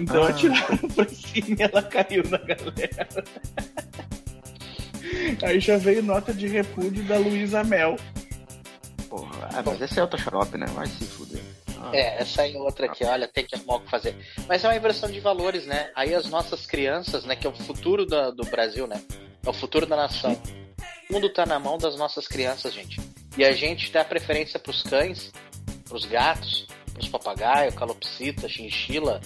[0.00, 0.30] Então Ah.
[0.30, 3.08] atiraram pra cima e ela caiu na galera.
[5.44, 7.96] Aí já veio nota de repúdio da Luísa Mel.
[9.10, 10.64] Porra, ah, mas esse é outra xarope, né?
[10.74, 11.31] Vai se fuder.
[11.82, 14.14] Ah, É, essa aí é outra aqui, olha, tem que arrumar o que fazer.
[14.48, 15.90] Mas é uma inversão de valores, né?
[15.94, 19.02] Aí as nossas crianças, né, que é o futuro da- do Brasil, né?
[19.44, 20.40] É o futuro da nação.
[21.10, 23.00] O mundo tá na mão das nossas crianças, gente.
[23.36, 25.32] E a gente dá preferência pros cães,
[25.88, 29.20] pros gatos, pros papagaios, calopsita, chinchila.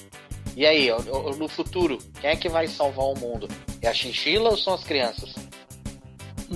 [0.57, 0.89] E aí,
[1.37, 3.47] no futuro, quem é que vai salvar o mundo?
[3.83, 5.35] É a chinchila ou são as crianças?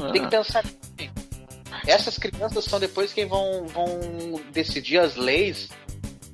[0.01, 0.61] ah, Tem que pensar.
[0.65, 1.11] assim.
[1.87, 3.89] Essas crianças são depois quem vão, vão
[4.53, 5.69] decidir as leis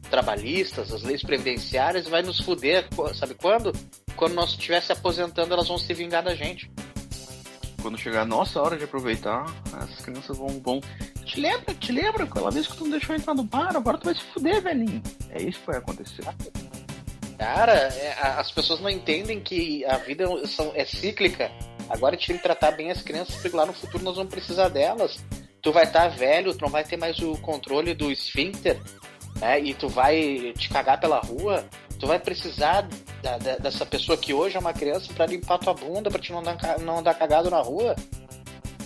[0.07, 3.73] trabalhistas, as leis previdenciárias, vai nos fuder, sabe quando?
[4.17, 6.71] Quando nós estiver se aposentando, elas vão se vingar da gente.
[7.83, 10.81] Quando chegar a nossa hora de aproveitar, as crianças vão, vão.
[11.25, 14.07] Te lembra, te lembra aquela vez que tu não deixou entrar no bar, agora tu
[14.07, 15.03] vai se fuder, velhinho.
[15.31, 16.25] É isso que vai acontecer.
[17.39, 21.51] Cara, é, as pessoas não entendem que a vida é, é cíclica.
[21.89, 24.33] Agora a gente tem que tratar bem as crianças, porque lá no futuro nós vamos
[24.33, 25.19] precisar delas.
[25.63, 28.81] Tu vai estar tá velho, tu não vai ter mais o controle do esfíncter,
[29.41, 29.61] né?
[29.61, 31.65] E tu vai te cagar pela rua.
[31.99, 32.87] Tu vai precisar
[33.23, 36.33] da, da, dessa pessoa que hoje é uma criança para limpar tua bunda, para te
[36.33, 37.97] não dar, não dar cagado na rua.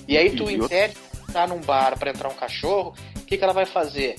[0.07, 0.97] E aí tu impede
[1.29, 4.17] entrar num bar para entrar um cachorro, o que, que ela vai fazer?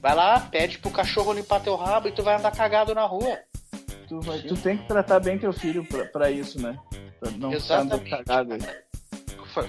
[0.00, 3.38] Vai lá, pede pro cachorro limpar teu rabo e tu vai andar cagado na rua.
[4.08, 6.78] Tu, vai, tu tem que tratar bem teu filho pra, pra isso, né?
[7.20, 8.04] Pra não Exatamente.
[8.04, 8.56] ficar cagado.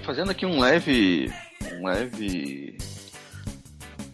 [0.03, 1.33] Fazendo aqui um leve.
[1.73, 2.77] um leve.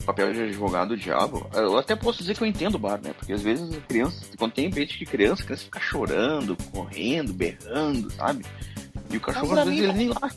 [0.06, 3.14] Papel de advogado do diabo, eu até posso dizer que eu entendo o bar, né?
[3.18, 7.34] Porque às vezes a criança, quando tem ambiente de criança, a criança fica chorando, correndo,
[7.34, 8.46] berrando, sabe?
[9.10, 10.30] E o cachorro às vezes ele nem lá.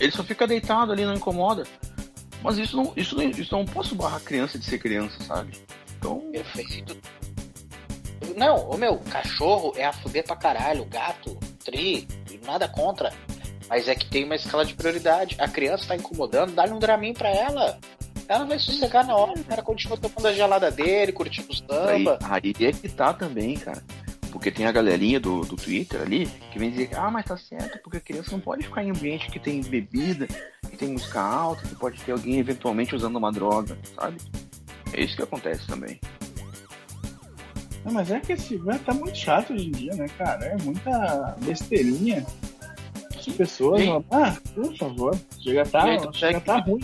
[0.00, 1.64] Ele só fica deitado ali, não incomoda.
[2.42, 5.52] Mas isso não, isso não, isso não posso barrar a criança de ser criança, sabe?
[5.96, 6.20] Então.
[6.32, 6.96] Perfeito.
[8.36, 12.08] Não, o meu, cachorro é a fuder pra caralho, gato, tri,
[12.44, 13.12] nada contra.
[13.68, 15.36] Mas é que tem uma escala de prioridade.
[15.38, 17.78] A criança tá incomodando, dá-lhe um dramin pra ela.
[18.32, 22.18] Ela vai sossegar na hora, o cara continua tomando a gelada dele, curtindo o samba.
[22.22, 23.82] Aí, aí é que tá também, cara.
[24.30, 27.78] Porque tem a galerinha do, do Twitter ali que vem dizer, ah, mas tá certo,
[27.82, 30.26] porque a criança não pode ficar em ambiente que tem bebida,
[30.70, 34.16] que tem música alta, que pode ter alguém eventualmente usando uma droga, sabe?
[34.94, 36.00] É isso que acontece também.
[37.84, 40.46] Não, mas é que esse vai tá muito chato hoje em dia, né, cara?
[40.46, 42.24] É muita besteirinha.
[43.14, 44.04] As pessoas, Sim.
[44.10, 46.80] ah, por favor, chega a tá, aí chega tá segue- ruim.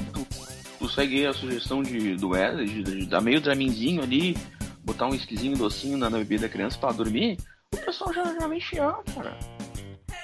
[0.98, 4.36] Segue a sugestão de, do Wesley, de, de dar meio draminzinho ali,
[4.82, 7.38] botar um esquisinho docinho na, na bebida da criança pra dormir,
[7.72, 9.38] o pessoal já, já vem chiando, cara.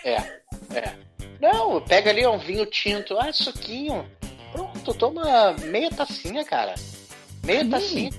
[0.04, 0.14] É,
[0.76, 0.96] é.
[1.40, 4.04] Não, pega ali um vinho tinto, ah, suquinho.
[4.50, 6.74] Pronto, toma meia tacinha, cara.
[7.44, 8.10] Meia tacinha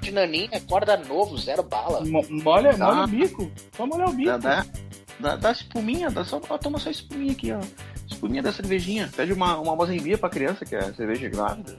[0.00, 2.04] de naninha, corda novo, zero bala.
[2.04, 3.50] Mo- Molha, molha o bico.
[3.76, 4.30] Só molhar o bico.
[4.30, 4.66] Dá, dá,
[5.18, 7.58] dá, dá espuminha, dá só, ó, toma só espuminha aqui, ó.
[8.10, 9.10] Espuminha da cervejinha.
[9.14, 11.76] Pede uma, uma mozembia pra criança, que é cerveja grávida.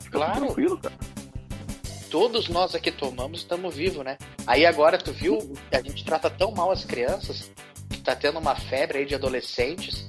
[0.00, 0.46] Fica Claro.
[0.46, 0.94] tranquilo, cara.
[2.10, 4.16] Todos nós aqui tomamos, estamos vivos, né?
[4.46, 5.36] Aí agora tu viu
[5.70, 7.50] que a gente trata tão mal as crianças
[7.90, 10.06] que tá tendo uma febre aí de adolescentes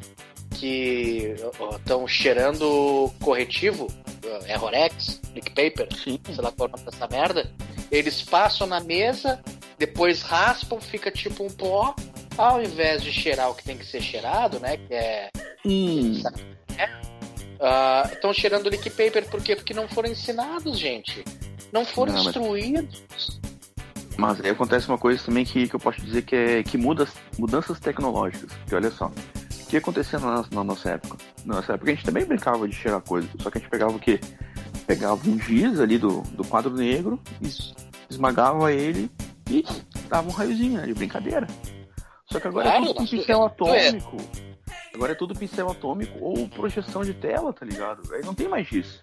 [0.51, 1.35] que
[1.73, 3.87] estão cheirando corretivo,
[4.45, 6.19] é Rorex, Lick Paper, Sim.
[6.25, 7.51] sei lá qual é o nome dessa merda.
[7.91, 9.41] Eles passam na mesa,
[9.77, 11.95] depois raspam, fica tipo um pó.
[12.37, 14.77] Ao invés de cheirar o que tem que ser cheirado, né?
[14.77, 15.29] Que é.
[15.65, 16.21] Hum.
[18.11, 19.55] Estão cheirando lick paper por quê?
[19.55, 21.23] Porque não foram ensinados, gente.
[21.71, 23.39] Não foram Não, mas- instruídos.
[24.17, 27.05] Mas aí acontece uma coisa também que, que eu posso dizer que é que muda
[27.37, 28.49] mudanças tecnológicas.
[28.53, 31.17] Porque olha só, o que acontecia na, na nossa época?
[31.43, 33.91] Na nossa época a gente também brincava de cheirar coisa, só que a gente pegava
[33.91, 34.19] o quê?
[34.87, 37.73] Pegava um giz ali do, do quadro negro, es-
[38.09, 39.09] esmagava ele
[39.49, 39.65] e
[40.07, 41.45] dava um raiozinho né, de brincadeira.
[42.31, 44.17] Só que agora Claro, é tudo com pincel é- atômico.
[44.93, 48.01] Agora é tudo pincel atômico ou projeção de tela, tá ligado?
[48.13, 49.01] Aí não tem mais isso.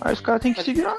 [0.00, 0.98] Aí os caras têm que se virar.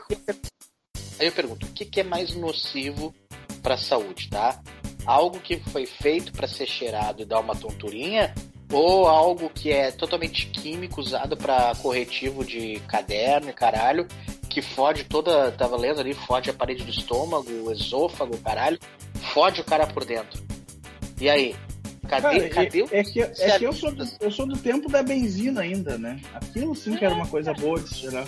[1.20, 3.14] Aí eu pergunto, o que, que é mais nocivo
[3.62, 4.60] para a saúde, tá?
[5.06, 8.34] Algo que foi feito para ser cheirado e dar uma tonturinha,
[8.72, 14.08] ou algo que é totalmente químico usado para corretivo de caderno e caralho,
[14.50, 18.80] que fode toda, tava lendo ali, fode a parede do estômago, o esôfago, caralho,
[19.34, 20.42] fode o cara por dentro.
[21.22, 21.56] E aí?
[22.10, 24.58] Cadê, Cara, cadê o é, é que, é que eu, sou do, eu sou do
[24.58, 26.20] tempo da benzina ainda, né?
[26.34, 28.26] Aquilo sim que era uma coisa boa de se cheirar.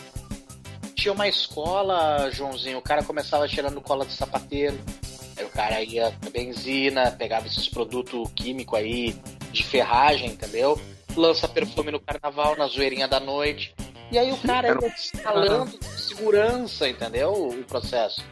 [0.96, 4.78] tinha uma escola, Joãozinho, o cara começava cheirando cola de sapateiro.
[5.36, 9.16] Aí o cara ia benzina, pegava esses produtos químicos aí
[9.52, 10.80] de ferragem, entendeu?
[11.18, 13.74] Lança perfume no carnaval, na zoeirinha da noite.
[14.12, 17.34] E aí o cara ia instalando com segurança, entendeu?
[17.34, 18.24] O processo.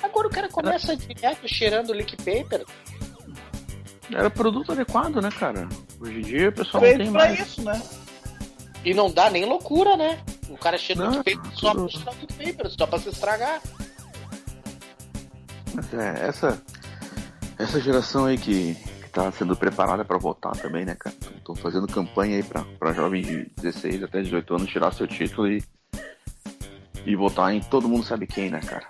[0.00, 2.64] Agora o cara começa direto cheirando lick paper.
[4.12, 5.68] Era produto adequado, né, cara?
[6.00, 7.40] Hoje em dia o pessoal não Feito tem pra mais.
[7.40, 7.82] isso, né?
[8.84, 10.20] E não dá nem loucura, né?
[10.48, 13.60] O cara cheira Não, paper só pra paper, só pra se estragar.
[15.74, 16.62] Mas é, essa,
[17.58, 21.14] essa geração aí que, que tá sendo preparada pra votar também, né, cara?
[21.36, 25.48] Estão fazendo campanha aí pra, pra jovens de 16 até 18 anos tirar seu título
[25.50, 25.62] e,
[27.04, 28.86] e votar em todo mundo sabe quem, né, cara?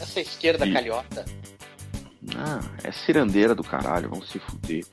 [0.00, 1.24] Essa esquerda E- calhota.
[2.34, 4.84] Ah, é cirandeira do caralho, vão se fuder.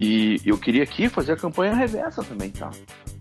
[0.00, 2.70] E eu queria aqui fazer a campanha reversa também, tá?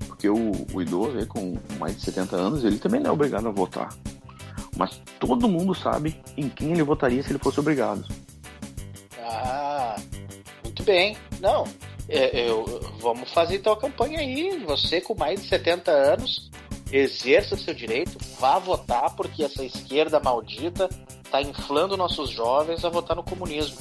[0.08, 3.48] Porque o, o idoso aí com mais de 70 anos, ele também não é obrigado
[3.48, 3.90] a votar.
[4.78, 8.06] Mas todo mundo sabe em quem ele votaria se ele fosse obrigado.
[9.22, 9.98] Ah,
[10.64, 11.18] muito bem.
[11.42, 11.66] Não,
[12.08, 12.66] é, eu,
[13.00, 14.64] vamos fazer então a campanha aí.
[14.66, 16.50] Você com mais de 70 anos,
[16.92, 20.90] exerça seu direito, vá votar, porque essa esquerda maldita
[21.30, 23.78] está inflando nossos jovens a votar no comunismo.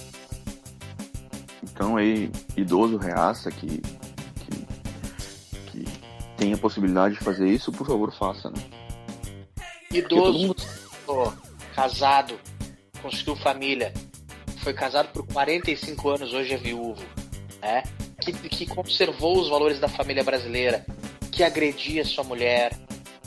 [1.63, 4.67] Então aí, idoso reaça que, que,
[5.71, 5.85] que
[6.37, 8.63] tem a possibilidade de fazer isso, por favor, faça, né?
[9.91, 10.63] Idoso, mundo...
[11.07, 11.33] oh,
[11.75, 12.39] casado,
[13.01, 13.95] construiu família,
[14.59, 17.03] foi casado por 45 anos, hoje é viúvo,
[17.63, 17.83] né?
[18.21, 20.85] Que, que conservou os valores da família brasileira,
[21.33, 22.79] que agredia sua mulher,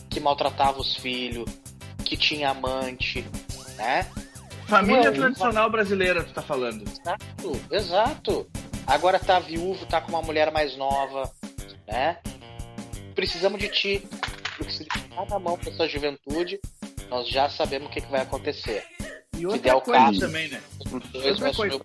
[0.09, 1.49] que maltratava os filhos,
[2.05, 3.25] que tinha amante,
[3.81, 4.07] né?
[4.67, 6.83] Família tradicional brasileira, tu tá falando.
[6.87, 8.51] Exato, exato.
[8.87, 11.29] Agora tá viúvo, tá com uma mulher mais nova,
[11.87, 12.17] né?
[13.13, 14.07] Precisamos de ti.
[14.55, 16.59] Porque se ficar na mão dessa juventude,
[17.09, 18.83] nós já sabemos o que, que vai acontecer.
[19.37, 20.61] E outra coisa caso, também, né?
[21.25, 21.81] Outra coisa.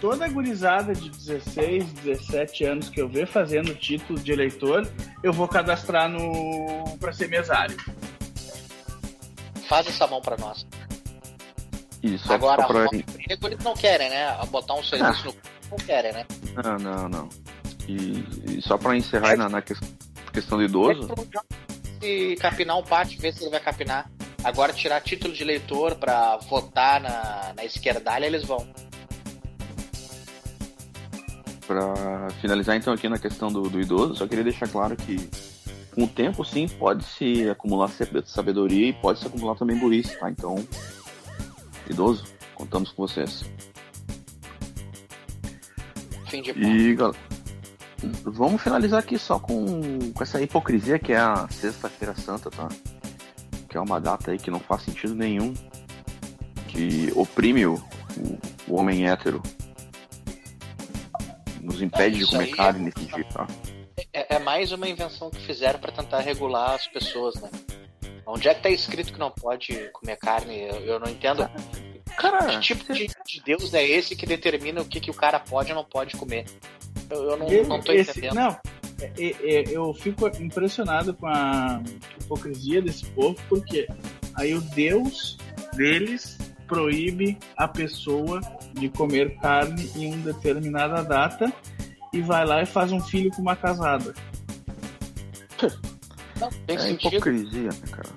[0.00, 4.90] Toda gurizada de 16, 17 anos que eu ver fazendo título de eleitor,
[5.22, 7.76] eu vou cadastrar no para ser mesário.
[9.68, 10.66] Faz essa mão para nós.
[12.02, 12.86] Isso, Agora, pra...
[12.86, 14.34] emprego eles não querem, né?
[14.50, 15.26] Botar um serviço ah.
[15.26, 15.34] no
[15.70, 16.26] não querem, né?
[16.64, 17.28] Não, não, não.
[17.86, 21.08] E, e só para encerrar na, na, questão do idoso.
[22.00, 24.10] Se capinar um pátio, ver se ele vai capinar.
[24.42, 28.66] Agora tirar título de eleitor para votar na, na esquerdalha, eles vão.
[31.66, 35.28] Para finalizar então aqui na questão do, do idoso, só queria deixar claro que
[35.94, 37.90] com o tempo sim pode se acumular
[38.24, 40.30] sabedoria e pode se acumular também burrice, tá?
[40.30, 40.56] Então,
[41.90, 42.24] idoso,
[42.54, 43.44] contamos com vocês.
[46.28, 46.96] Fim de e,
[48.24, 52.68] vamos finalizar aqui só com, com essa hipocrisia que é a Sexta-feira Santa, tá?
[53.70, 55.54] que é uma data aí que não faz sentido nenhum,
[56.68, 59.40] que oprime o, o, o homem hétero,
[61.60, 63.46] nos impede de comer carne é, nesse dia, tá?
[64.12, 67.48] É, é, mais uma invenção que fizeram para tentar regular as pessoas, né?
[68.32, 70.60] Onde é que tá escrito que não pode comer carne?
[70.60, 71.48] Eu, eu não entendo.
[72.16, 75.40] Cara, que tipo de, de, Deus é esse que determina o que, que o cara
[75.40, 76.44] pode ou não pode comer?
[77.08, 78.34] Eu, eu não, não tô esse, entendendo.
[78.34, 78.58] Não,
[79.00, 81.82] é, é, é, eu fico impressionado com a
[82.20, 83.88] hipocrisia desse povo, porque
[84.34, 85.38] aí o Deus
[85.74, 88.40] deles proíbe a pessoa
[88.74, 91.52] de comer carne em uma determinada data
[92.12, 94.14] e vai lá e faz um filho com uma casada.
[96.40, 98.10] Não, tem é hipocrisia, né, cara?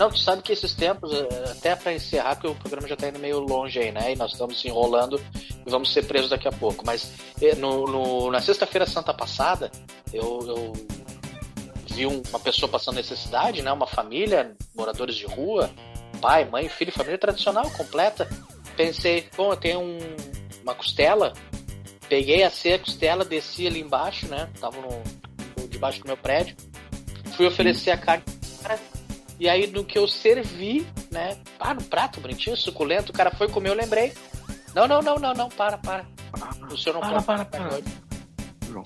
[0.00, 3.08] Não, tu sabe que esses tempos, é, até para encerrar, porque o programa já tá
[3.08, 4.12] indo meio longe aí, né?
[4.12, 6.84] E nós estamos se enrolando e vamos ser presos daqui a pouco.
[6.86, 9.70] Mas é, no, no na sexta-feira santa passada,
[10.10, 10.72] eu, eu
[11.86, 13.70] vi uma pessoa passando necessidade, né?
[13.70, 15.70] Uma família, moradores de rua,
[16.18, 18.26] pai, mãe, filho, família tradicional completa.
[18.76, 19.98] Pensei, bom, eu tenho um,
[20.62, 21.34] uma costela,
[22.08, 24.48] peguei a a costela, desci ali embaixo, né?
[24.58, 26.56] Tava no debaixo do meu prédio.
[27.40, 28.22] Fui oferecer a carne
[29.38, 31.38] e aí, no que eu servi, né?
[31.58, 34.12] Ah, no prato, bonitinho, suculento, o cara foi comer, eu lembrei.
[34.74, 36.04] Não, não, não, não, não, para, para.
[36.70, 37.22] O senhor não para.
[37.22, 37.80] Para, para,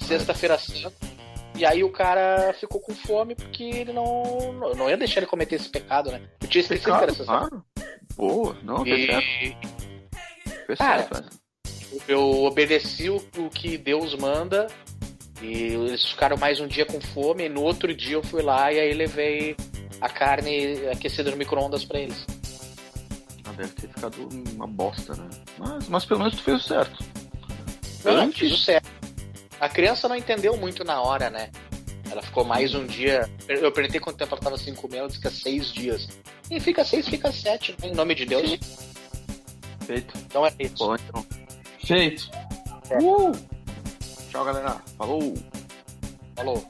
[0.07, 0.95] Sexta-feira santa.
[1.57, 4.53] E aí o cara ficou com fome porque ele não.
[4.77, 6.23] Não ia deixar ele cometer esse pecado, né?
[6.41, 7.65] Eu tinha esquecido que era essa claro.
[8.15, 9.07] Boa, não, e...
[9.07, 10.79] certo.
[10.79, 11.41] cara, certo,
[12.07, 14.69] eu obedeci o, o que Deus manda
[15.43, 17.45] e eles ficaram mais um dia com fome.
[17.45, 19.57] E no outro dia eu fui lá e aí levei
[20.01, 22.25] a carne aquecida no micro-ondas pra eles.
[23.45, 25.29] Ah, deve ter ficado uma bosta, né?
[25.59, 27.05] Mas, mas pelo menos tu fez o certo.
[28.05, 28.39] Não, Antes...
[28.39, 28.89] fiz o certo.
[29.61, 31.51] A criança não entendeu muito na hora, né?
[32.11, 33.29] Ela ficou mais um dia.
[33.49, 36.09] Eu perguntei quanto tempo ela tava sem comer, ela disse que é seis dias.
[36.51, 37.89] E fica seis, fica sete, né?
[37.89, 38.59] em nome de Deus.
[39.87, 40.15] Feito.
[40.19, 40.77] Então é isso.
[40.77, 41.27] Bom, então.
[41.85, 42.31] Feito.
[42.91, 42.99] É.
[42.99, 43.54] Uh!
[44.35, 44.71] Tchau, galera.
[44.99, 45.33] Falou.
[46.35, 46.67] Falou.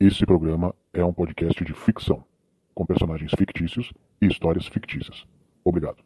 [0.00, 2.24] Esse programa é um podcast de ficção,
[2.74, 5.26] com personagens fictícios e histórias fictícias.
[5.62, 6.02] Obrigado.